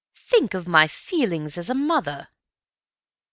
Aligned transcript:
"Think 0.15 0.55
of 0.55 0.67
my 0.67 0.87
feelings 0.87 1.59
as 1.59 1.69
a 1.69 1.75
mother." 1.75 2.29